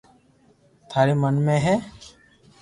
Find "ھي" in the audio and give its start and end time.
1.65-1.75